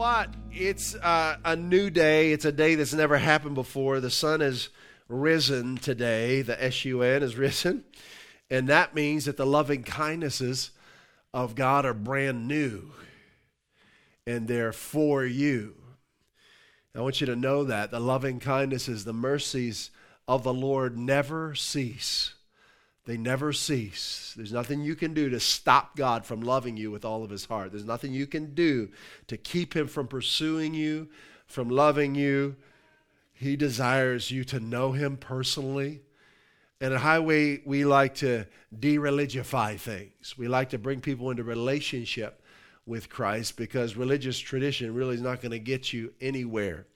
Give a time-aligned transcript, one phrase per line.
[0.00, 0.32] What?
[0.50, 2.32] It's uh, a new day.
[2.32, 4.00] It's a day that's never happened before.
[4.00, 4.70] The sun has
[5.08, 6.40] risen today.
[6.40, 7.84] The S U N has risen.
[8.48, 10.70] And that means that the loving kindnesses
[11.34, 12.92] of God are brand new
[14.26, 15.74] and they're for you.
[16.96, 19.90] I want you to know that the loving kindnesses, the mercies
[20.26, 22.32] of the Lord never cease.
[23.10, 24.34] They never cease.
[24.36, 27.44] There's nothing you can do to stop God from loving you with all of his
[27.44, 27.72] heart.
[27.72, 28.88] There's nothing you can do
[29.26, 31.08] to keep him from pursuing you,
[31.48, 32.54] from loving you.
[33.32, 36.02] He desires you to know him personally.
[36.80, 38.46] And at Highway, we like to
[38.78, 40.38] de religify things.
[40.38, 42.44] We like to bring people into relationship
[42.86, 46.86] with Christ because religious tradition really is not going to get you anywhere.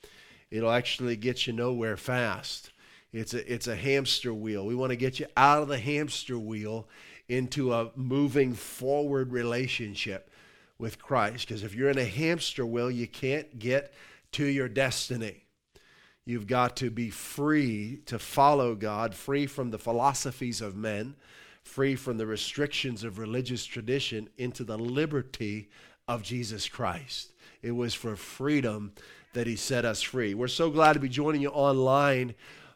[0.53, 2.71] It'll actually get you nowhere fast.
[3.15, 4.67] It's a, it's a hamster wheel.
[4.67, 6.89] We want to get you out of the hamster wheel
[7.29, 10.31] into a moving forward relationship
[10.79, 11.47] with Christ.
[11.47, 13.95] Because if you're in a hamster wheel, you can't get
[14.33, 15.45] to your destiny.
[16.27, 21.15] You've got to be free to follow God, free from the philosophies of men,
[21.63, 25.69] free from the restrictions of religious tradition, into the liberty
[26.09, 27.33] of Jesus Christ.
[27.63, 28.93] It was for freedom
[29.35, 30.35] that He set us free.
[30.35, 32.35] We're so glad to be joining you online.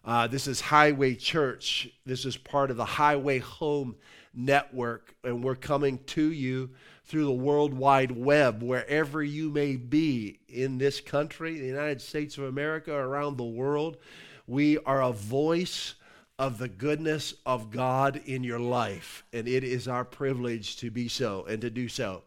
[0.08, 1.86] Uh, this is Highway Church.
[2.06, 3.94] This is part of the Highway Home
[4.32, 6.70] Network, and we're coming to you
[7.04, 12.38] through the World Wide Web, wherever you may be in this country, the United States
[12.38, 13.98] of America, around the world.
[14.46, 15.94] We are a voice
[16.38, 21.08] of the goodness of God in your life, and it is our privilege to be
[21.08, 22.22] so and to do so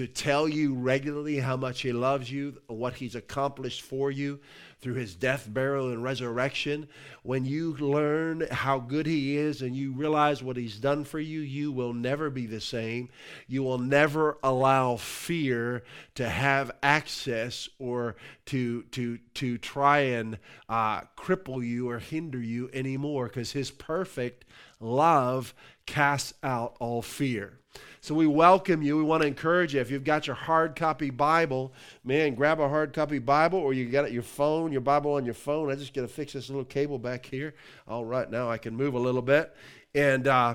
[0.00, 4.40] to tell you regularly how much He loves you, what He's accomplished for you
[4.80, 6.88] through His death, burial, and resurrection.
[7.22, 11.40] When you learn how good He is and you realize what He's done for you,
[11.40, 13.10] you will never be the same.
[13.46, 15.82] You will never allow fear
[16.14, 18.16] to have access or
[18.46, 20.38] to to to try and
[20.70, 24.46] uh, cripple you or hinder you anymore, because His perfect
[24.80, 25.52] love
[25.84, 27.59] casts out all fear.
[28.02, 28.96] So we welcome you.
[28.96, 29.80] We want to encourage you.
[29.80, 33.86] If you've got your hard copy Bible, man, grab a hard copy Bible or you
[33.90, 35.70] got it your phone, your Bible on your phone.
[35.70, 37.54] I just got to fix this little cable back here.
[37.86, 39.54] All right, now I can move a little bit.
[39.94, 40.54] And uh,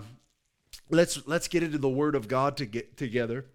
[0.89, 3.45] let's let's get into the Word of God to get together.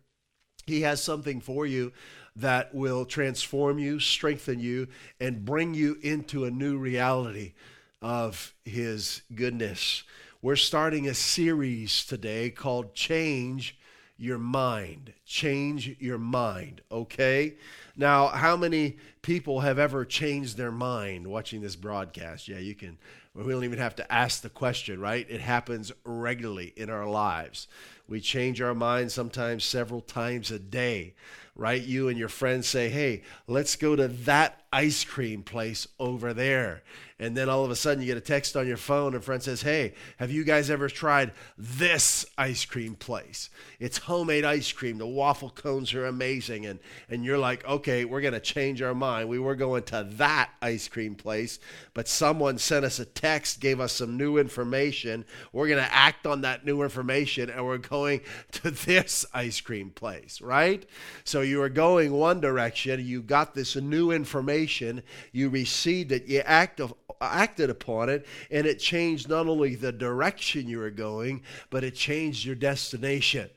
[0.66, 1.92] He has something for you
[2.36, 4.86] that will transform you, strengthen you,
[5.18, 7.54] and bring you into a new reality
[8.00, 10.04] of His goodness.
[10.42, 13.78] We're starting a series today called Change
[14.16, 15.12] your mind.
[15.26, 17.56] Change your mind, okay?
[17.94, 22.48] Now, how many people have ever changed their mind watching this broadcast?
[22.48, 22.96] Yeah, you can.
[23.34, 25.26] We don't even have to ask the question, right?
[25.28, 27.68] It happens regularly in our lives.
[28.08, 31.12] We change our mind sometimes several times a day,
[31.60, 31.82] right?
[31.82, 36.82] You and your friends say, hey, let's go to that ice cream place over there.
[37.18, 39.20] And then all of a sudden you get a text on your phone and a
[39.20, 43.50] friend says hey have you guys ever tried this ice cream place?
[43.78, 44.96] It's homemade ice cream.
[44.96, 46.64] The waffle cones are amazing.
[46.64, 46.78] And
[47.10, 49.28] and you're like okay we're going to change our mind.
[49.28, 51.58] We were going to that ice cream place
[51.92, 55.26] but someone sent us a text gave us some new information.
[55.52, 58.20] We're going to act on that new information and we're going
[58.52, 60.86] to this ice cream place right?
[61.24, 65.02] So you were going one direction you got this new information
[65.32, 69.92] you received it you act of acted upon it, and it changed not only the
[69.92, 73.50] direction you were going, but it changed your destination.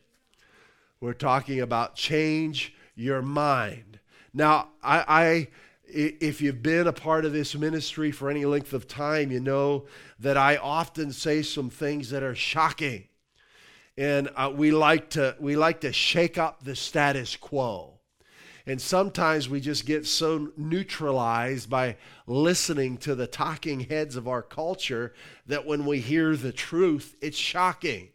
[0.99, 3.99] We're talking about change your mind.
[4.33, 5.47] Now, I, I
[5.85, 9.85] if you've been a part of this ministry for any length of time, you know
[10.19, 13.07] that I often say some things that are shocking.
[13.97, 17.99] And uh, we like to we like to shake up the status quo.
[18.65, 21.97] And sometimes we just get so neutralized by
[22.27, 25.13] listening to the talking heads of our culture
[25.47, 28.09] that when we hear the truth, it's shocking.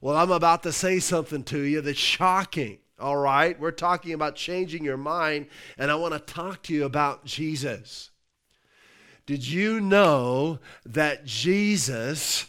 [0.00, 2.78] Well, I'm about to say something to you that's shocking.
[3.00, 3.58] All right?
[3.58, 5.46] We're talking about changing your mind,
[5.76, 8.10] and I want to talk to you about Jesus.
[9.26, 12.46] Did you know that Jesus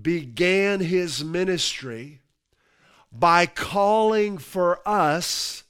[0.00, 2.20] began his ministry
[3.12, 5.64] by calling for us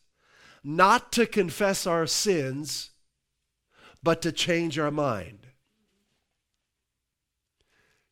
[0.62, 2.90] not to confess our sins,
[4.02, 5.46] but to change our mind.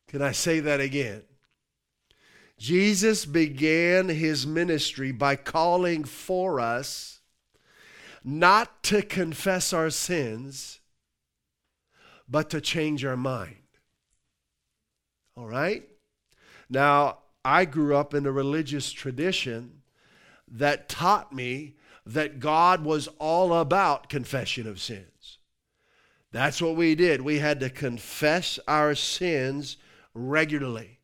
[0.07, 1.23] Can I say that again?
[2.59, 7.19] Jesus began his ministry by calling for us
[8.23, 10.79] not to confess our sins,
[12.29, 13.57] but to change our mind.
[15.35, 15.89] All right?
[16.73, 19.83] Now, I grew up in a religious tradition
[20.47, 25.37] that taught me that God was all about confession of sins.
[26.31, 27.21] That's what we did.
[27.21, 29.77] We had to confess our sins
[30.15, 30.99] regularly.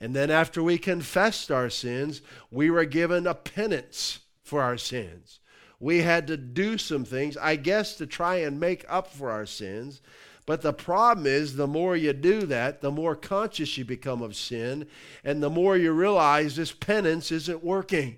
[0.00, 2.22] And then, after we confessed our sins,
[2.52, 5.40] we were given a penance for our sins.
[5.80, 9.46] We had to do some things, I guess, to try and make up for our
[9.46, 10.00] sins.
[10.48, 14.34] But the problem is, the more you do that, the more conscious you become of
[14.34, 14.86] sin,
[15.22, 18.16] and the more you realize this penance isn't working.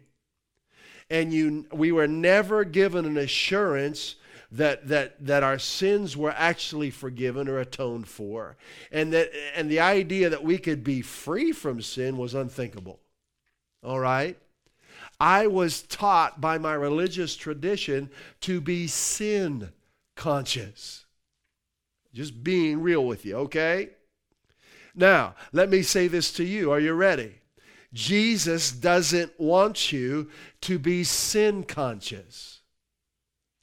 [1.11, 4.15] And you, we were never given an assurance
[4.53, 8.57] that, that, that our sins were actually forgiven or atoned for.
[8.93, 13.01] And, that, and the idea that we could be free from sin was unthinkable.
[13.83, 14.39] All right?
[15.19, 18.09] I was taught by my religious tradition
[18.43, 19.73] to be sin
[20.15, 21.07] conscious.
[22.13, 23.91] Just being real with you, okay?
[24.95, 26.73] Now, let me say this to you.
[26.73, 27.37] Are you ready?
[27.93, 30.31] Jesus doesn't want you
[30.63, 32.61] to be sin conscious.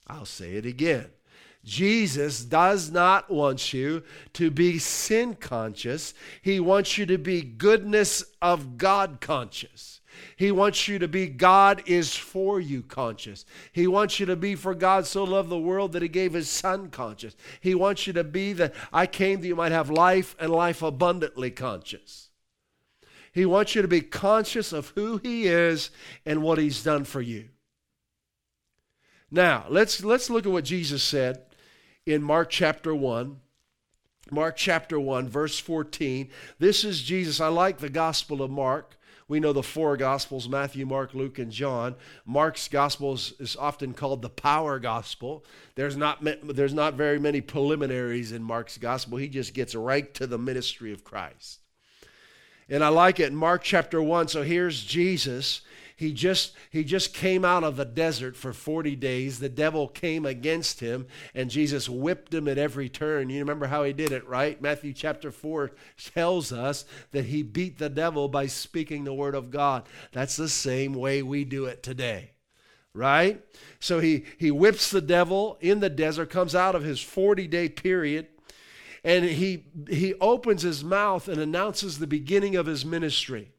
[0.08, 1.08] I'll say it again.
[1.64, 4.04] Jesus does not want you
[4.34, 6.14] to be sin conscious.
[6.42, 10.00] He wants you to be goodness of God conscious.
[10.36, 13.46] He wants you to be God is for you conscious.
[13.72, 16.50] He wants you to be for God so loved the world that he gave his
[16.50, 17.36] son conscious.
[17.60, 20.81] He wants you to be that I came that you might have life and life
[20.81, 22.30] abundantly conscious.
[23.31, 25.92] He wants you to be conscious of who he is
[26.25, 27.50] and what he's done for you.
[29.30, 31.44] Now, let's let's look at what Jesus said
[32.06, 33.40] in Mark chapter 1.
[34.31, 36.30] Mark chapter 1 verse 14.
[36.60, 37.40] This is Jesus.
[37.40, 38.97] I like the gospel of Mark
[39.28, 41.96] we know the four Gospels Matthew, Mark, Luke, and John.
[42.26, 45.44] Mark's Gospel is, is often called the power Gospel.
[45.76, 49.18] There's not, there's not very many preliminaries in Mark's Gospel.
[49.18, 51.60] He just gets right to the ministry of Christ.
[52.70, 54.30] And I like it in Mark chapter 1.
[54.30, 55.62] So here's Jesus
[55.98, 59.40] he just he just came out of the desert for 40 days.
[59.40, 63.32] The devil came against him and jesus whipped him at every turn.
[63.32, 64.62] You remember how he did it right?
[64.62, 65.72] Matthew chapter 4
[66.14, 69.88] tells us that he beat the devil by speaking the word of god.
[70.12, 72.32] That's the same way we do it today
[72.94, 73.44] right?
[73.80, 77.70] So he he whips the devil in the desert comes out of his 40 day
[77.70, 78.28] period
[79.04, 83.52] and he he opens his mouth and announces the beginning of his ministry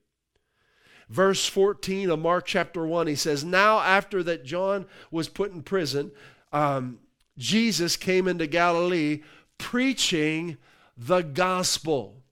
[1.08, 5.62] verse 14 of Mark chapter 1, he says, Now after that John was put in
[5.62, 6.10] prison,
[6.52, 6.98] um,
[7.36, 9.22] Jesus came into Galilee
[9.58, 10.56] preaching
[10.96, 12.22] the gospel.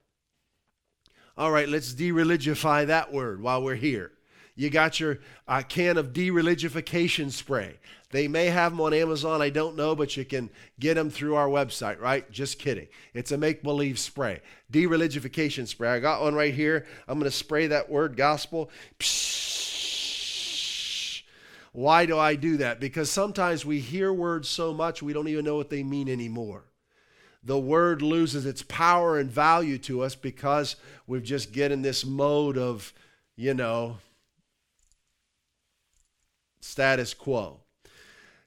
[1.37, 4.13] All right, let's dereligify that word while we're here.
[4.55, 7.79] You got your uh, can of dereligification spray.
[8.17, 10.49] They may have them on Amazon, I don't know, but you can
[10.81, 12.31] get them through our website, right?
[12.31, 12.89] Just kidding.
[13.13, 14.41] It's a make believe spray,
[14.73, 15.91] dereligification spray.
[15.91, 16.87] I got one right here.
[17.07, 18.71] I'm going to spray that word gospel.
[18.99, 19.35] Psh.
[21.73, 22.81] Why do I do that?
[22.81, 26.65] Because sometimes we hear words so much we don't even know what they mean anymore
[27.45, 32.03] the word loses its power and value to us because we've just get in this
[32.03, 32.95] mode of,
[33.37, 33.99] you know,
[36.61, 37.61] status quo.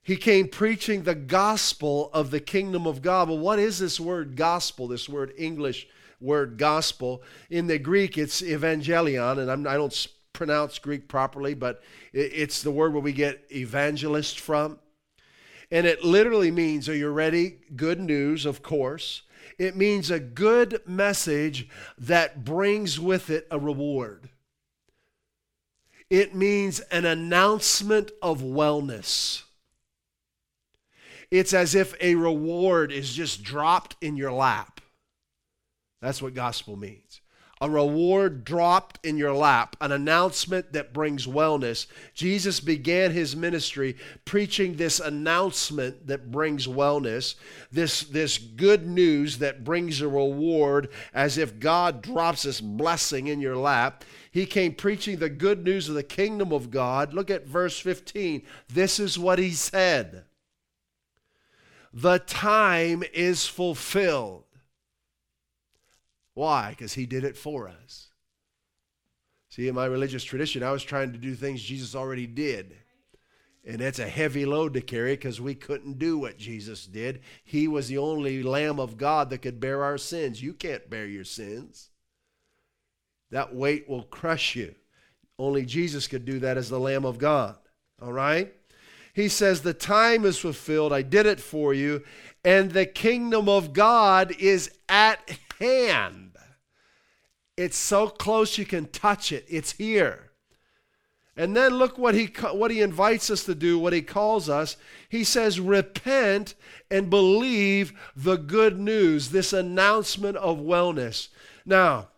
[0.10, 3.30] He came preaching the gospel of the kingdom of God.
[3.30, 5.88] Well, what is this word gospel, this word English
[6.20, 7.22] word gospel?
[7.52, 12.64] In the Greek, it's evangelion, and I'm, I do not pronounce Greek properly, but it's
[12.64, 14.80] the word where we get evangelist from.
[15.70, 17.60] And it literally means, are you ready?
[17.76, 19.22] Good news, of course.
[19.60, 24.30] It means a good message that brings with it a reward.
[26.10, 29.44] It means an announcement of wellness.
[31.32, 34.82] It's as if a reward is just dropped in your lap.
[36.02, 37.22] That's what gospel means.
[37.62, 41.88] A reward dropped in your lap, an announcement that brings wellness.
[42.14, 47.36] Jesus began his ministry preaching this announcement that brings wellness,
[47.70, 53.42] this, this good news that brings a reward, as if God drops this blessing in
[53.42, 54.06] your lap.
[54.32, 57.14] He came preaching the good news of the kingdom of God.
[57.14, 58.42] Look at verse 15.
[58.70, 60.24] This is what he said
[61.94, 64.44] the time is fulfilled.
[66.34, 66.70] Why?
[66.70, 68.08] Because he did it for us.
[69.50, 72.76] See, in my religious tradition, I was trying to do things Jesus already did.
[73.66, 77.22] And that's a heavy load to carry because we couldn't do what Jesus did.
[77.44, 80.42] He was the only Lamb of God that could bear our sins.
[80.42, 81.90] You can't bear your sins.
[83.32, 84.76] That weight will crush you.
[85.38, 87.58] Only Jesus could do that as the Lamb of God.
[88.02, 88.54] All right?
[89.14, 90.94] He says, The time is fulfilled.
[90.94, 92.04] I did it for you.
[92.44, 96.38] And the kingdom of God is at hand.
[97.58, 100.30] It's so close you can touch it, it's here.
[101.36, 104.76] And then look what he, what he invites us to do, what he calls us.
[105.08, 106.54] He says, Repent
[106.92, 111.30] and believe the good news, this announcement of wellness.
[111.66, 112.10] Now,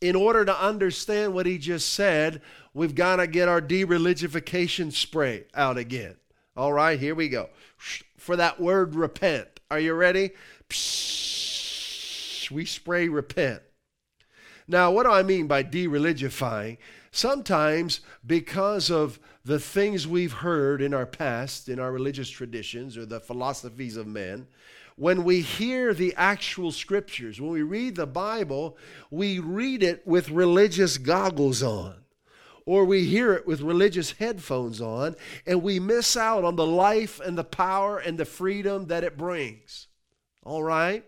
[0.00, 2.40] in order to understand what he just said,
[2.72, 6.16] we've got to get our dereligification spray out again.
[6.56, 7.50] All right, here we go.
[8.16, 9.60] For that word repent.
[9.70, 10.30] Are you ready?
[12.50, 13.62] We spray repent.
[14.66, 16.78] Now, what do I mean by dereligifying?
[17.12, 23.04] Sometimes, because of the things we've heard in our past, in our religious traditions or
[23.04, 24.46] the philosophies of men,
[25.00, 28.76] when we hear the actual scriptures, when we read the Bible,
[29.10, 31.94] we read it with religious goggles on,
[32.66, 35.16] or we hear it with religious headphones on,
[35.46, 39.16] and we miss out on the life and the power and the freedom that it
[39.16, 39.86] brings.
[40.44, 41.02] All right?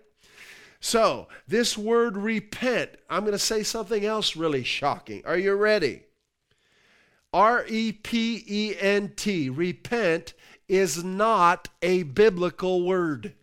[0.81, 5.21] So, this word repent, I'm going to say something else really shocking.
[5.27, 6.05] Are you ready?
[7.31, 10.33] R E P E N T, repent,
[10.67, 13.35] is not a biblical word.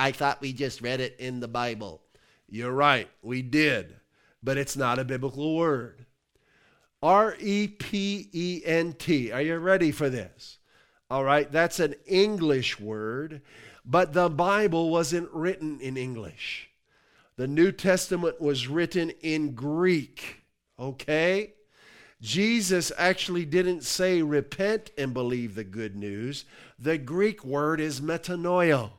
[0.00, 2.00] I thought we just read it in the Bible.
[2.48, 3.96] You're right, we did,
[4.42, 6.06] but it's not a biblical word.
[7.02, 9.30] R E P E N T.
[9.30, 10.56] Are you ready for this?
[11.10, 13.42] All right, that's an English word,
[13.84, 16.70] but the Bible wasn't written in English.
[17.36, 20.44] The New Testament was written in Greek,
[20.78, 21.52] okay?
[22.22, 26.46] Jesus actually didn't say repent and believe the good news.
[26.78, 28.92] The Greek word is metanoia.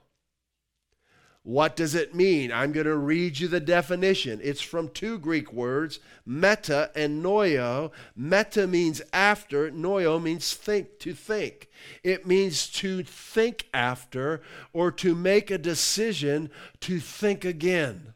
[1.44, 2.52] What does it mean?
[2.52, 4.40] I'm going to read you the definition.
[4.44, 7.92] It's from two Greek words, meta and noio.
[8.16, 11.68] Meta means after, noio means think, to think.
[12.04, 18.14] It means to think after or to make a decision to think again.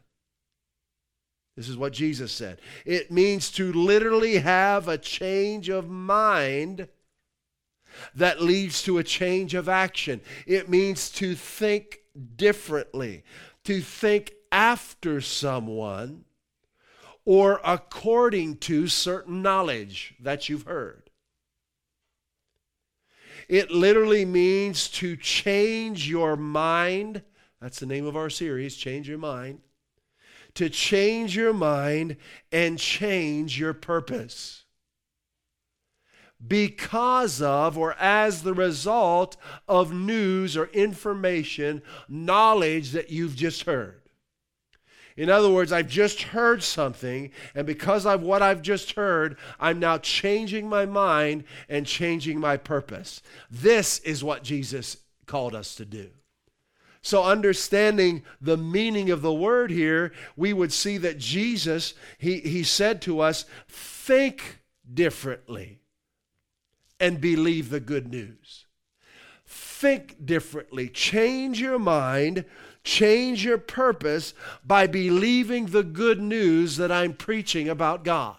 [1.56, 2.60] This is what Jesus said.
[2.84, 6.86] It means to literally have a change of mind
[8.14, 10.20] that leads to a change of action.
[10.46, 12.00] It means to think
[12.36, 13.24] differently,
[13.64, 16.24] to think after someone
[17.24, 21.10] or according to certain knowledge that you've heard.
[23.48, 27.22] It literally means to change your mind.
[27.60, 29.60] That's the name of our series, Change Your Mind.
[30.54, 32.16] To change your mind
[32.50, 34.65] and change your purpose
[36.44, 39.36] because of or as the result
[39.68, 44.02] of news or information, knowledge that you've just heard.
[45.16, 49.78] In other words, I've just heard something, and because of what I've just heard, I'm
[49.78, 53.22] now changing my mind and changing my purpose.
[53.50, 56.10] This is what Jesus called us to do.
[57.00, 62.62] So, understanding the meaning of the word here, we would see that Jesus, he, he
[62.62, 64.58] said to us, think
[64.92, 65.80] differently
[66.98, 68.66] and believe the good news.
[69.46, 72.44] Think differently, change your mind,
[72.82, 74.34] change your purpose
[74.64, 78.38] by believing the good news that I'm preaching about God.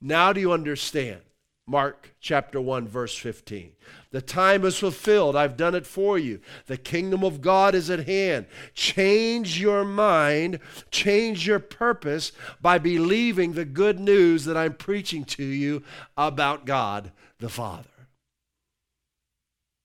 [0.00, 1.22] Now, do you understand?
[1.68, 3.72] Mark chapter 1, verse 15.
[4.10, 5.36] The time is fulfilled.
[5.36, 6.40] I've done it for you.
[6.66, 8.46] The kingdom of God is at hand.
[8.72, 10.60] Change your mind,
[10.90, 12.32] change your purpose
[12.62, 15.82] by believing the good news that I'm preaching to you
[16.16, 17.84] about God the Father.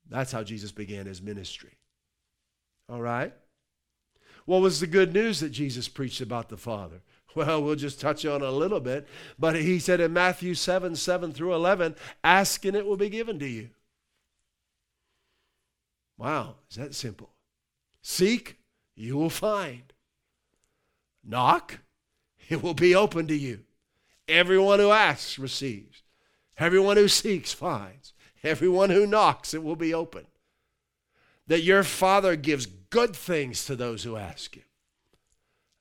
[0.09, 1.77] That's how Jesus began his ministry.
[2.87, 3.33] All right?
[4.45, 7.01] What was the good news that Jesus preached about the Father?
[7.35, 9.07] Well, we'll just touch on a little bit.
[9.39, 13.39] But he said in Matthew 7 7 through 11, ask and it will be given
[13.39, 13.69] to you.
[16.17, 17.31] Wow, is that simple?
[18.01, 18.57] Seek,
[18.95, 19.93] you will find.
[21.23, 21.79] Knock,
[22.49, 23.61] it will be open to you.
[24.27, 26.03] Everyone who asks receives.
[26.57, 28.13] Everyone who seeks finds.
[28.43, 30.27] Everyone who knocks, it will be open.
[31.47, 34.63] That your Father gives good things to those who ask Him.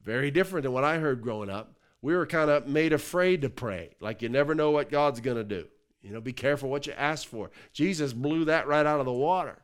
[0.04, 1.76] Very different than what I heard growing up.
[2.00, 5.36] We were kind of made afraid to pray, like you never know what God's going
[5.36, 5.68] to do.
[6.02, 7.52] You know, be careful what you ask for.
[7.72, 9.62] Jesus blew that right out of the water.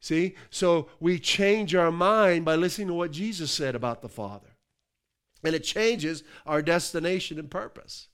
[0.00, 0.34] See?
[0.50, 4.48] So we change our mind by listening to what Jesus said about the Father.
[5.42, 8.08] And it changes our destination and purpose.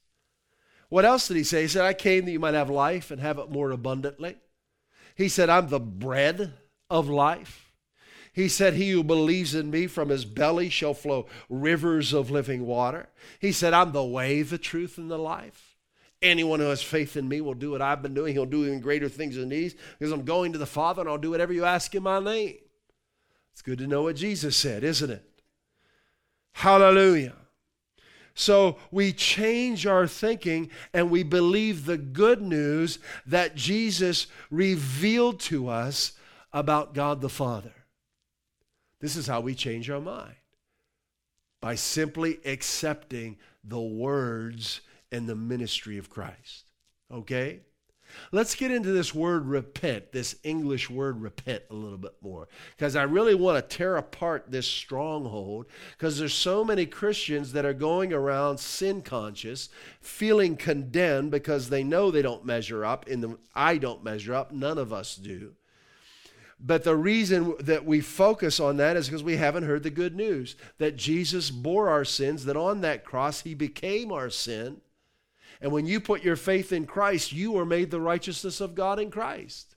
[0.88, 1.62] What else did he say?
[1.62, 4.36] He said, I came that you might have life and have it more abundantly.
[5.16, 6.52] He said, I'm the bread
[6.88, 7.71] of life.
[8.32, 12.66] He said, He who believes in me from his belly shall flow rivers of living
[12.66, 13.08] water.
[13.38, 15.76] He said, I'm the way, the truth, and the life.
[16.22, 18.32] Anyone who has faith in me will do what I've been doing.
[18.32, 21.18] He'll do even greater things than these because I'm going to the Father and I'll
[21.18, 22.56] do whatever you ask in my name.
[23.52, 25.28] It's good to know what Jesus said, isn't it?
[26.52, 27.34] Hallelujah.
[28.34, 35.68] So we change our thinking and we believe the good news that Jesus revealed to
[35.68, 36.12] us
[36.52, 37.72] about God the Father.
[39.02, 40.36] This is how we change our mind
[41.60, 44.80] by simply accepting the words
[45.10, 46.64] and the ministry of Christ.
[47.12, 47.60] Okay?
[48.30, 52.46] Let's get into this word repent, this English word repent, a little bit more.
[52.76, 55.66] Because I really want to tear apart this stronghold.
[55.98, 59.68] Because there's so many Christians that are going around sin conscious,
[60.00, 63.08] feeling condemned because they know they don't measure up.
[63.08, 65.54] In the I don't measure up, none of us do.
[66.64, 70.14] But the reason that we focus on that is because we haven't heard the good
[70.14, 74.80] news that Jesus bore our sins, that on that cross he became our sin
[75.62, 78.98] and when you put your faith in Christ, you are made the righteousness of God
[78.98, 79.76] in Christ.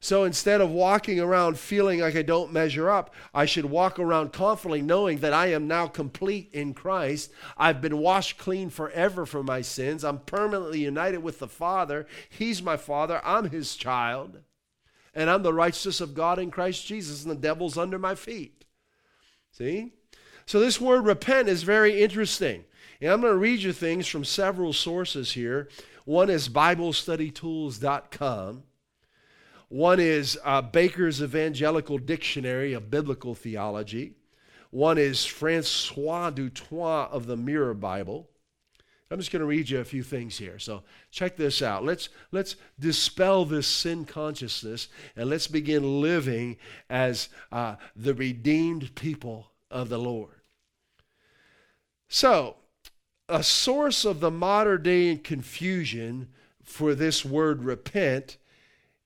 [0.00, 4.32] So instead of walking around feeling like I don't measure up, I should walk around
[4.32, 7.30] confidently knowing that I am now complete in Christ.
[7.56, 10.02] I've been washed clean forever from my sins.
[10.02, 12.06] I'm permanently united with the Father.
[12.30, 13.20] He's my Father.
[13.22, 14.40] I'm His child.
[15.14, 18.64] And I'm the righteousness of God in Christ Jesus, and the devil's under my feet.
[19.50, 19.92] See?
[20.46, 22.64] So this word repent is very interesting.
[23.00, 25.68] And I'm going to read you things from several sources here.
[26.04, 28.62] One is BibleStudyTools.com.
[29.68, 34.14] One is uh, Baker's Evangelical Dictionary of Biblical Theology.
[34.70, 38.28] One is Francois du Toit of the Mirror Bible.
[39.12, 40.58] I'm just going to read you a few things here.
[40.58, 41.84] So check this out.
[41.84, 46.56] Let's let's dispel this sin consciousness and let's begin living
[46.88, 50.40] as uh, the redeemed people of the Lord.
[52.08, 52.56] So
[53.28, 56.28] a source of the modern day confusion
[56.62, 58.38] for this word repent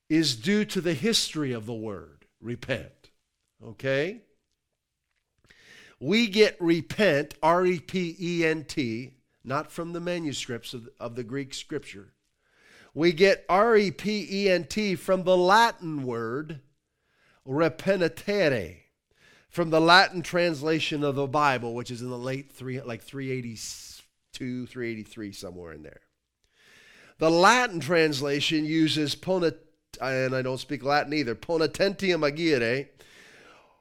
[0.08, 3.10] is due to the history of the word repent.
[3.64, 4.20] Okay?
[5.98, 9.15] We get repent, R E P E N T,
[9.46, 12.12] not from the manuscripts of, of the Greek scripture.
[12.92, 16.60] We get R E P E N T from the Latin word
[17.46, 18.78] repentere,
[19.48, 24.66] from the Latin translation of the Bible, which is in the late three, like 382,
[24.66, 26.00] 383, somewhere in there.
[27.18, 29.56] The Latin translation uses ponit,
[30.00, 32.88] and I don't speak Latin either, ponitentiam agere,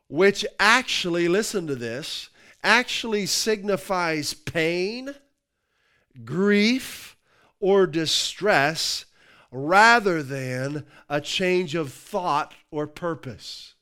[0.08, 2.30] which actually, listen to this,
[2.64, 5.16] actually signifies pain,
[6.24, 7.16] grief,
[7.60, 9.06] or distress
[9.52, 13.76] rather than a change of thought or purpose.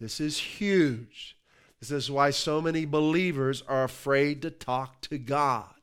[0.00, 1.36] This is huge.
[1.80, 5.74] This is why so many believers are afraid to talk to God,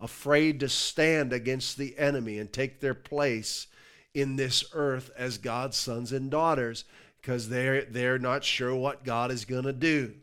[0.00, 3.66] afraid to stand against the enemy and take their place
[4.14, 6.84] in this earth as God's sons and daughters
[7.20, 10.14] because they're, they're not sure what God is going to do.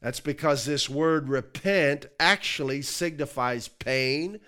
[0.00, 4.40] That's because this word repent actually signifies pain,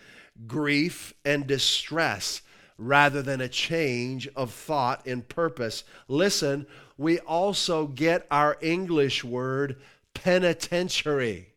[0.46, 2.42] grief, and distress
[2.78, 5.84] rather than a change of thought and purpose.
[6.08, 9.76] Listen, we also get our English word
[10.14, 11.48] penitentiary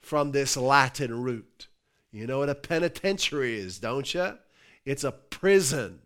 [0.00, 1.68] from this Latin root.
[2.10, 4.36] You know what a penitentiary is, don't you?
[4.84, 6.00] It's a prison.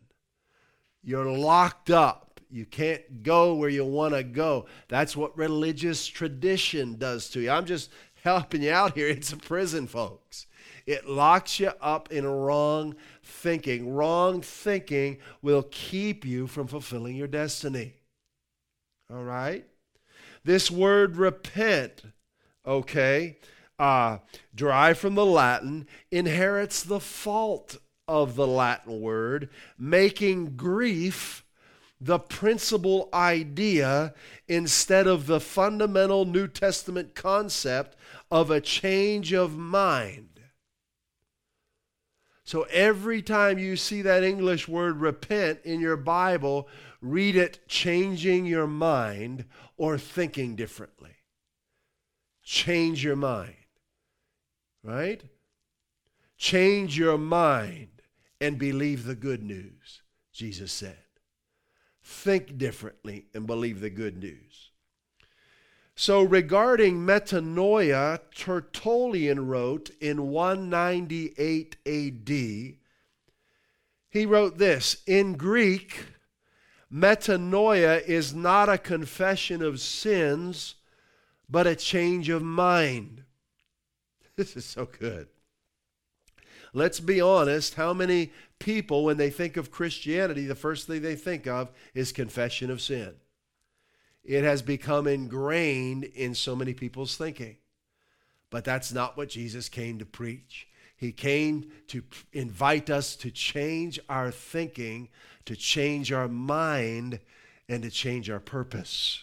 [1.03, 2.26] You're locked up.
[2.51, 4.67] You can't go where you want to go.
[4.89, 7.51] That's what religious tradition does to you.
[7.51, 7.91] I'm just
[8.23, 9.09] helping you out here.
[9.17, 10.47] It's a prison, folks.
[10.87, 13.93] It locks you up in wrong thinking.
[13.93, 17.95] Wrong thinking will keep you from fulfilling your destiny.
[19.13, 19.67] All right?
[20.45, 22.03] This word repent,
[22.65, 23.39] okay,
[23.81, 24.19] uh,
[24.55, 31.45] derived from the Latin, inherits the fault of the Latin word, making grief
[32.01, 34.15] the principal idea
[34.49, 37.97] instead of the fundamental New Testament concept
[38.31, 40.41] of a change of mind.
[42.45, 46.69] So every time you see that English word repent in your Bible,
[47.01, 51.17] read it changing your mind or thinking differently.
[52.45, 53.57] Change your mind,
[54.85, 55.25] right?
[56.37, 57.89] Change your mind
[58.41, 61.06] and believe the good news, Jesus said.
[62.09, 64.71] Think differently and believe the good news.
[65.97, 72.29] So, regarding metanoia, Tertullian wrote in 198 AD,
[74.09, 76.07] he wrote this In Greek,
[76.93, 80.77] metanoia is not a confession of sins,
[81.51, 83.25] but a change of mind.
[84.37, 85.27] This is so good.
[86.73, 91.17] Let's be honest, how many people, when they think of Christianity, the first thing they
[91.17, 93.15] think of is confession of sin?
[94.25, 97.57] It has become ingrained in so many people's thinking.
[98.51, 100.69] But that's not what Jesus came to preach.
[100.97, 105.09] He came to invite us to change our thinking,
[105.45, 107.21] to change our mind,
[107.69, 109.23] and to change our purpose.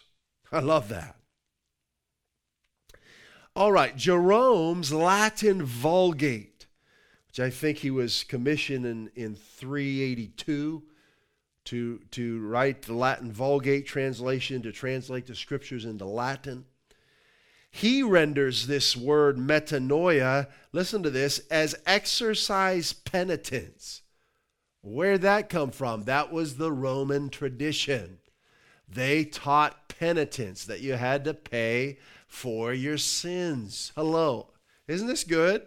[0.51, 1.15] I love that.
[3.55, 6.52] All right, Jerome's Latin Vulgate,
[7.33, 10.83] which I think he was commissioned in, in 382
[11.65, 16.65] to, to write the Latin Vulgate translation, to translate the scriptures into Latin.
[17.71, 24.03] He renders this word metanoia, listen to this, as exercise penitence.
[24.83, 26.03] Where'd that come from?
[26.03, 28.19] That was the Roman tradition.
[28.87, 33.91] They taught penitence that you had to pay for your sins.
[33.95, 34.51] Hello.
[34.87, 35.65] Isn't this good?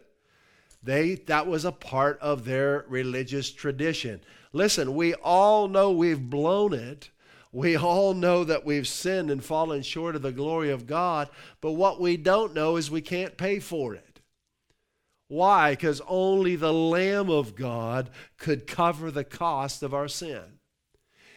[0.87, 4.21] They that was a part of their religious tradition.
[4.53, 7.11] Listen, we all know we've blown it.
[7.51, 11.29] We all know that we've sinned and fallen short of the glory of God,
[11.61, 14.21] but what we don't know is we can't pay for it.
[15.29, 15.73] Why?
[15.73, 20.56] Because only the Lamb of God could cover the cost of our sin.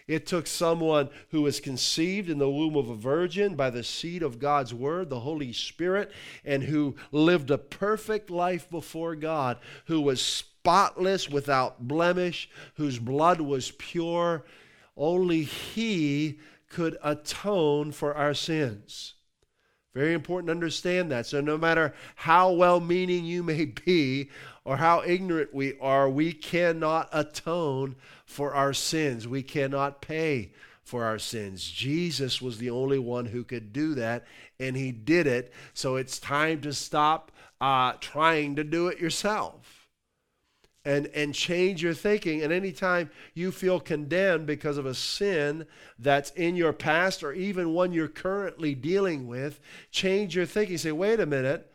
[0.10, 4.24] It took someone who was conceived in the womb of a virgin by the seed
[4.24, 6.12] of God's word, the Holy Spirit,
[6.44, 13.40] and who lived a perfect life before God, who was spotless, without blemish, whose blood
[13.40, 14.46] was pure.
[14.98, 19.14] Only He could atone for our sins.
[19.94, 21.26] Very important to understand that.
[21.26, 24.30] So, no matter how well meaning you may be
[24.64, 29.28] or how ignorant we are, we cannot atone for our sins.
[29.28, 30.52] We cannot pay
[30.84, 31.70] for our sins.
[31.70, 34.26] Jesus was the only one who could do that,
[34.60, 35.54] and he did it.
[35.74, 39.79] So it's time to stop uh, trying to do it yourself.
[40.86, 42.42] And, and change your thinking.
[42.42, 45.68] And anytime you feel condemned because of a sin
[46.00, 49.60] that's in your past or even one you're currently dealing with,
[49.92, 50.78] change your thinking.
[50.78, 51.70] Say, wait a minute,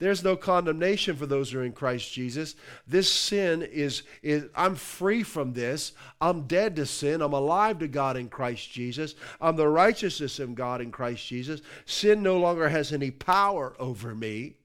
[0.00, 2.56] there's no condemnation for those who are in Christ Jesus.
[2.86, 5.92] This sin is, is, I'm free from this.
[6.20, 7.22] I'm dead to sin.
[7.22, 9.14] I'm alive to God in Christ Jesus.
[9.40, 11.62] I'm the righteousness of God in Christ Jesus.
[11.86, 14.56] Sin no longer has any power over me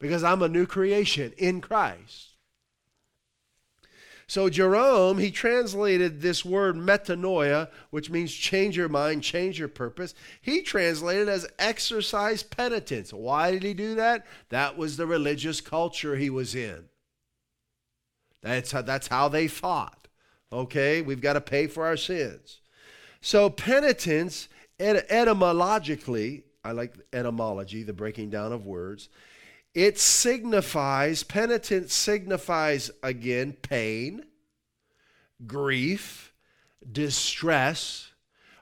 [0.00, 2.27] because I'm a new creation in Christ.
[4.28, 10.14] So Jerome, he translated this word metanoia, which means change your mind, change your purpose.
[10.42, 13.10] He translated as exercise penitence.
[13.10, 14.26] Why did he do that?
[14.50, 16.84] That was the religious culture he was in.
[18.42, 20.08] That's how, that's how they thought.
[20.52, 22.60] Okay, we've got to pay for our sins.
[23.22, 29.08] So penitence, etymologically, I like etymology, the breaking down of words.
[29.78, 34.24] It signifies, penitence signifies again pain,
[35.46, 36.32] grief,
[36.90, 38.10] distress,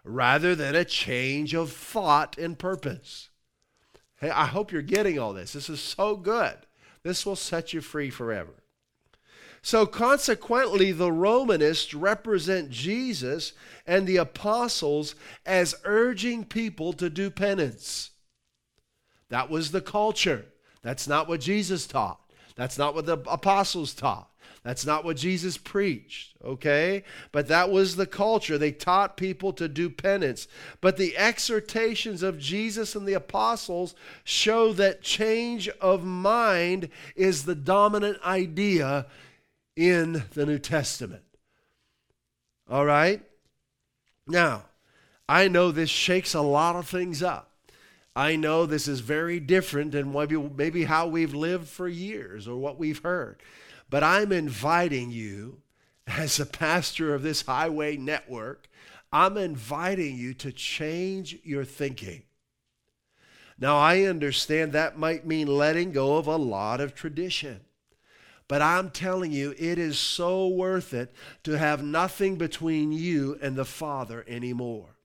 [0.05, 3.31] rather than a change of thought and purpose.
[4.21, 5.55] Hey, I hope you're getting all this.
[5.55, 6.55] This is so good.
[7.03, 8.63] This will set you free forever.
[9.63, 13.55] So, consequently, the Romanists represent Jesus
[13.87, 15.15] and the apostles
[15.47, 18.11] as urging people to do penance.
[19.31, 20.45] That was the culture.
[20.87, 22.21] That's not what Jesus taught.
[22.55, 24.31] That's not what the apostles taught.
[24.63, 27.03] That's not what Jesus preached, okay?
[27.33, 28.57] But that was the culture.
[28.57, 30.47] They taught people to do penance.
[30.81, 37.57] But the exhortations of Jesus and the apostles show that change of mind is the
[37.57, 39.07] dominant idea
[39.75, 41.25] in the New Testament.
[42.71, 43.23] All right?
[44.29, 44.67] Now,
[45.29, 47.46] I know this shakes a lot of things up.
[48.17, 52.57] I know this is very different than maybe, maybe how we've lived for years or
[52.57, 53.43] what we've heard.
[53.91, 55.61] But I'm inviting you,
[56.07, 58.69] as a pastor of this highway network,
[59.13, 62.23] I'm inviting you to change your thinking.
[63.59, 67.61] Now, I understand that might mean letting go of a lot of tradition.
[68.49, 71.13] But I'm telling you, it is so worth it
[71.45, 74.96] to have nothing between you and the Father anymore.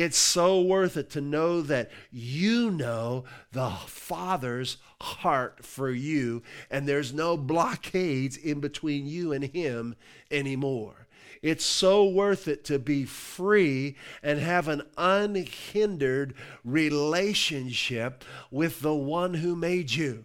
[0.00, 6.86] It's so worth it to know that you know the Father's heart for you, and
[6.86, 9.96] there's no blockades in between you and Him
[10.30, 11.08] anymore.
[11.42, 19.34] It's so worth it to be free and have an unhindered relationship with the one
[19.34, 20.24] who made you.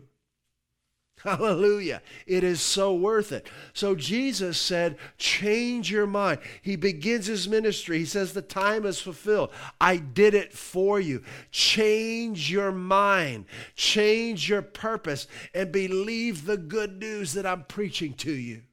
[1.38, 2.02] Hallelujah.
[2.28, 3.48] It is so worth it.
[3.72, 6.40] So Jesus said, Change your mind.
[6.62, 8.00] He begins his ministry.
[8.00, 9.52] He says, The time is fulfilled.
[9.80, 11.24] I did it for you.
[11.50, 18.32] Change your mind, change your purpose, and believe the good news that I'm preaching to
[18.34, 18.64] you.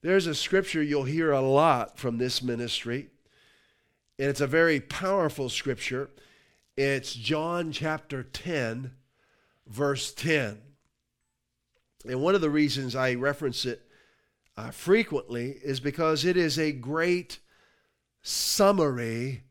[0.00, 3.08] There's a scripture you'll hear a lot from this ministry,
[4.16, 6.10] and it's a very powerful scripture.
[6.76, 8.92] It's John chapter 10
[9.66, 10.60] verse 10.
[12.06, 13.82] And one of the reasons I reference it
[14.56, 17.40] uh, frequently is because it is a great
[18.22, 19.42] summary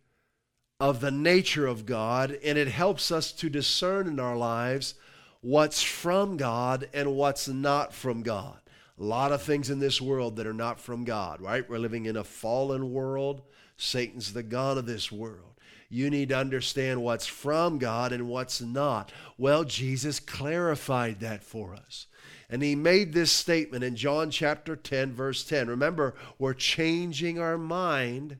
[0.79, 4.95] of the nature of God, and it helps us to discern in our lives
[5.41, 8.59] what's from God and what's not from God.
[8.99, 11.69] A lot of things in this world that are not from God, right?
[11.69, 13.41] We're living in a fallen world.
[13.77, 15.54] Satan's the God of this world.
[15.89, 19.11] You need to understand what's from God and what's not.
[19.37, 22.07] Well, Jesus clarified that for us.
[22.49, 25.67] And he made this statement in John chapter 10, verse 10.
[25.67, 28.37] Remember, we're changing our mind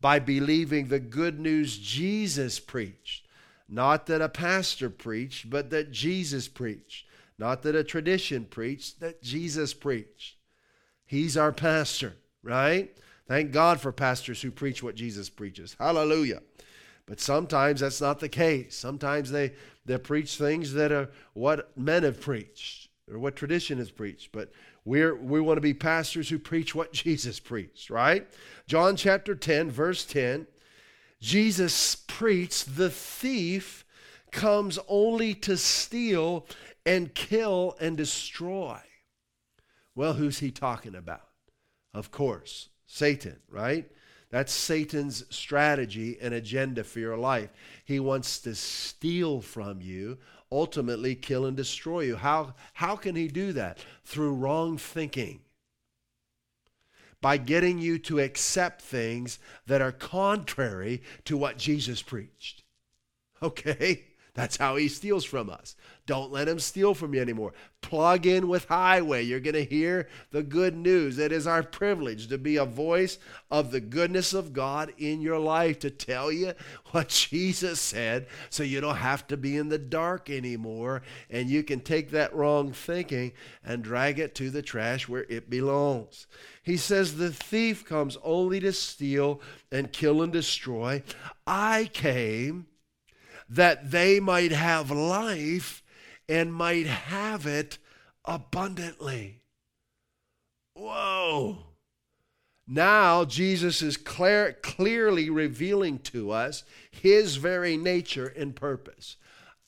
[0.00, 3.26] by believing the good news Jesus preached.
[3.68, 7.06] Not that a pastor preached, but that Jesus preached.
[7.38, 10.36] Not that a tradition preached, that Jesus preached.
[11.04, 12.96] He's our pastor, right?
[13.28, 15.76] Thank God for pastors who preach what Jesus preaches.
[15.78, 16.40] Hallelujah.
[17.06, 18.76] But sometimes that's not the case.
[18.76, 19.52] Sometimes they,
[19.84, 24.32] they preach things that are what men have preached or what tradition has preached.
[24.32, 24.50] But
[24.84, 28.26] we're, we want to be pastors who preach what Jesus preached, right?
[28.66, 30.46] John chapter 10, verse 10
[31.18, 33.84] Jesus preached, The thief
[34.30, 36.46] comes only to steal
[36.84, 38.78] and kill and destroy.
[39.94, 41.28] Well, who's he talking about?
[41.94, 43.90] Of course, Satan, right?
[44.30, 47.50] That's Satan's strategy and agenda for your life.
[47.84, 50.18] He wants to steal from you,
[50.50, 52.16] ultimately kill and destroy you.
[52.16, 53.78] How, how can he do that?
[54.04, 55.40] Through wrong thinking.
[57.20, 62.62] By getting you to accept things that are contrary to what Jesus preached.
[63.42, 64.04] Okay?
[64.36, 65.76] That's how he steals from us.
[66.04, 67.54] Don't let him steal from you anymore.
[67.80, 69.22] Plug in with Highway.
[69.22, 71.18] You're going to hear the good news.
[71.18, 73.18] It is our privilege to be a voice
[73.50, 76.52] of the goodness of God in your life, to tell you
[76.90, 81.00] what Jesus said so you don't have to be in the dark anymore.
[81.30, 83.32] And you can take that wrong thinking
[83.64, 86.26] and drag it to the trash where it belongs.
[86.62, 89.40] He says, The thief comes only to steal
[89.72, 91.02] and kill and destroy.
[91.46, 92.66] I came
[93.48, 95.82] that they might have life
[96.28, 97.78] and might have it
[98.24, 99.42] abundantly.
[100.74, 101.58] Whoa.
[102.66, 109.16] Now, Jesus is clear, clearly revealing to us his very nature and purpose.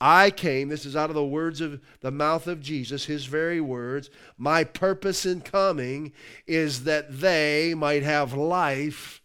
[0.00, 3.60] I came, this is out of the words of the mouth of Jesus, his very
[3.60, 4.10] words.
[4.36, 6.12] My purpose in coming
[6.46, 9.22] is that they might have life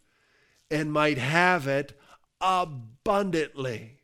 [0.72, 2.00] and might have it
[2.42, 4.00] abundantly.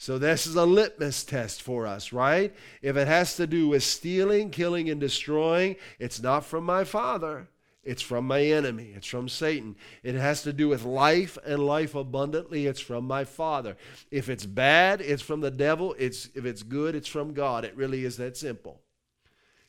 [0.00, 2.54] So, this is a litmus test for us, right?
[2.80, 7.48] If it has to do with stealing, killing, and destroying, it's not from my Father.
[7.84, 8.94] It's from my enemy.
[8.96, 9.76] It's from Satan.
[10.02, 12.66] It has to do with life and life abundantly.
[12.66, 13.76] It's from my Father.
[14.10, 15.94] If it's bad, it's from the devil.
[15.98, 17.66] It's, if it's good, it's from God.
[17.66, 18.80] It really is that simple.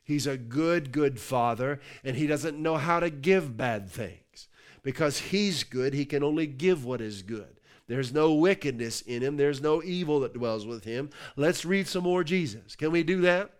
[0.02, 4.48] He's a good, good Father, and He doesn't know how to give bad things.
[4.82, 7.60] Because He's good, He can only give what is good.
[7.88, 9.36] There's no wickedness in him.
[9.36, 11.10] There's no evil that dwells with him.
[11.36, 12.76] Let's read some more Jesus.
[12.76, 13.50] Can we do that?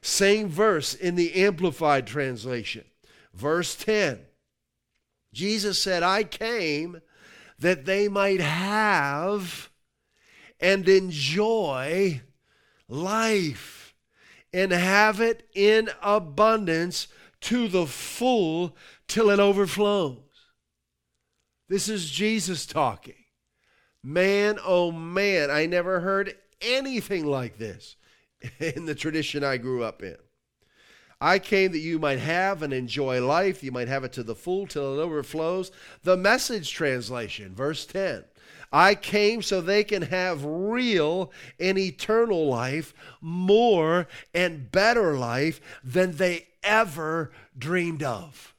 [0.00, 2.84] Same verse in the Amplified Translation.
[3.34, 4.20] Verse 10.
[5.32, 7.00] Jesus said, I came
[7.58, 9.70] that they might have
[10.60, 12.22] and enjoy
[12.88, 13.94] life
[14.52, 17.08] and have it in abundance
[17.40, 18.76] to the full
[19.06, 20.18] till it overflows.
[21.68, 23.14] This is Jesus talking.
[24.02, 27.96] Man, oh man, I never heard anything like this
[28.58, 30.16] in the tradition I grew up in.
[31.20, 33.64] I came that you might have and enjoy life.
[33.64, 35.72] You might have it to the full till it overflows.
[36.04, 38.24] The message translation, verse 10.
[38.70, 46.16] I came so they can have real and eternal life, more and better life than
[46.16, 48.54] they ever dreamed of.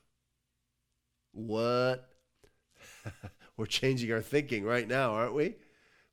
[1.32, 2.09] What?
[3.60, 5.56] We're changing our thinking right now, aren't we?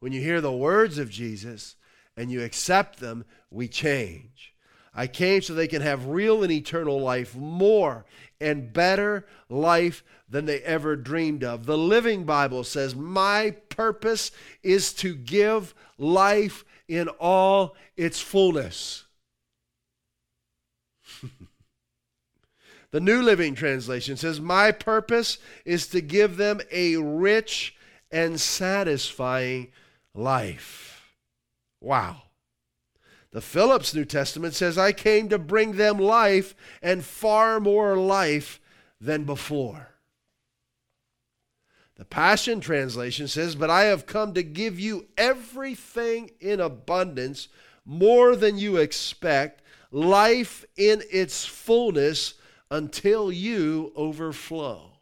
[0.01, 1.77] When you hear the words of Jesus
[2.17, 4.53] and you accept them, we change.
[4.93, 8.05] I came so they can have real and eternal life, more
[8.41, 11.67] and better life than they ever dreamed of.
[11.67, 14.33] The Living Bible says, My purpose
[14.65, 19.05] is to give life in all its fullness.
[22.91, 27.75] the New Living Translation says, My purpose is to give them a rich
[28.11, 29.69] and satisfying
[30.15, 31.13] life.
[31.81, 32.23] Wow.
[33.33, 38.61] The Phillips New Testament says, I came to bring them life and far more life
[39.01, 39.91] than before.
[41.97, 47.49] The Passion Translation says, But I have come to give you everything in abundance,
[47.85, 52.35] more than you expect, life in its fullness
[52.71, 54.93] until you overflow.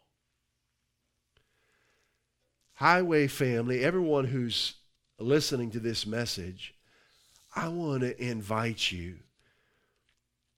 [2.73, 4.75] Highway family, everyone who's
[5.17, 6.73] listening to this message,
[7.55, 9.17] I want to invite you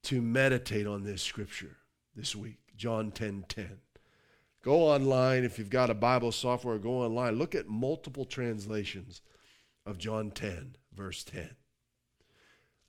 [0.04, 1.78] to meditate on this scripture
[2.16, 3.78] this week, John 10 10.
[4.64, 7.38] Go online if you've got a Bible software, go online.
[7.38, 9.22] Look at multiple translations
[9.86, 11.52] of John 10, verse 10.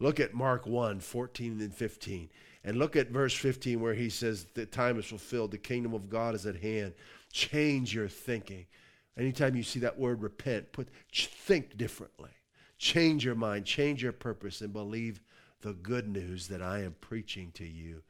[0.00, 2.30] Look at Mark 1, 14 and 15.
[2.68, 6.10] And look at verse 15 where he says, The time is fulfilled, the kingdom of
[6.10, 6.92] God is at hand.
[7.32, 8.66] Change your thinking.
[9.16, 12.28] Anytime you see that word repent, put think differently.
[12.76, 15.22] Change your mind, change your purpose, and believe
[15.62, 18.02] the good news that I am preaching to you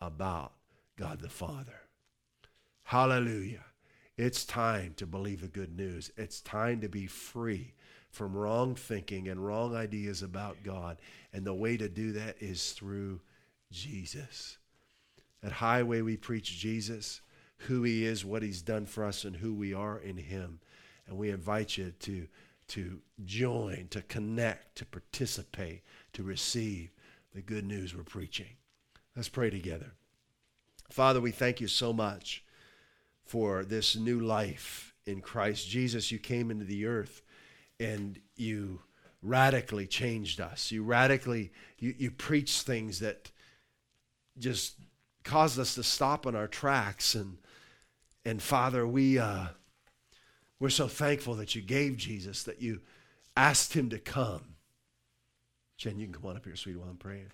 [0.00, 0.52] about
[0.96, 1.80] God the Father.
[2.84, 3.64] Hallelujah.
[4.16, 6.12] It's time to believe the good news.
[6.16, 7.74] It's time to be free
[8.10, 10.98] from wrong thinking and wrong ideas about God.
[11.32, 13.18] And the way to do that is through
[13.70, 14.58] Jesus.
[15.42, 17.20] At Highway, we preach Jesus,
[17.58, 20.60] who he is, what he's done for us, and who we are in him.
[21.06, 22.26] And we invite you to
[22.68, 25.82] to join, to connect, to participate,
[26.14, 26.90] to receive
[27.34, 28.56] the good news we're preaching.
[29.14, 29.92] Let's pray together.
[30.90, 32.42] Father, we thank you so much
[33.24, 35.68] for this new life in Christ.
[35.68, 37.22] Jesus, you came into the earth
[37.80, 38.80] and you
[39.22, 40.70] radically changed us.
[40.70, 43.30] You radically you, you preached things that
[44.38, 44.74] just
[45.22, 47.38] caused us to stop in our tracks and
[48.26, 49.46] and Father, we uh
[50.60, 52.80] we're so thankful that you gave Jesus, that you
[53.36, 54.54] asked him to come.
[55.76, 57.32] Jen, you can come on up here, sweetie, while I'm praying.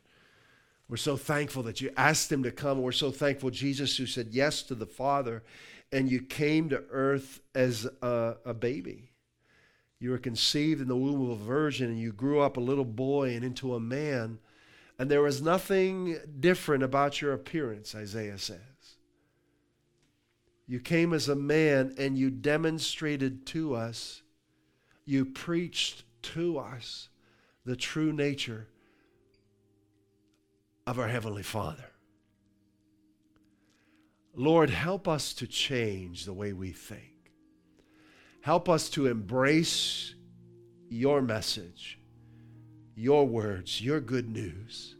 [0.88, 2.82] We're so thankful that you asked him to come.
[2.82, 5.44] We're so thankful, Jesus, who said yes to the Father,
[5.92, 9.12] and you came to earth as a, a baby.
[10.00, 12.84] You were conceived in the womb of a virgin, and you grew up a little
[12.84, 14.38] boy and into a man.
[15.00, 18.58] And there was nothing different about your appearance, Isaiah says.
[20.66, 24.20] You came as a man and you demonstrated to us,
[25.06, 27.08] you preached to us
[27.64, 28.68] the true nature
[30.86, 31.88] of our Heavenly Father.
[34.34, 37.32] Lord, help us to change the way we think.
[38.42, 40.14] Help us to embrace
[40.90, 41.99] your message,
[42.94, 44.94] your words, your good news,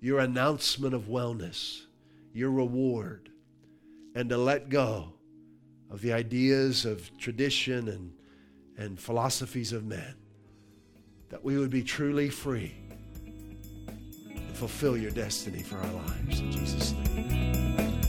[0.00, 1.82] your announcement of wellness,
[2.32, 3.30] your reward
[4.16, 5.12] and to let go
[5.90, 8.12] of the ideas of tradition and,
[8.78, 10.14] and philosophies of men,
[11.28, 12.74] that we would be truly free
[13.86, 16.40] and fulfill your destiny for our lives.
[16.40, 18.00] In Jesus' name.